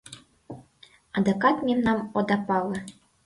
[1.17, 2.79] Адакат мемнам ода пале.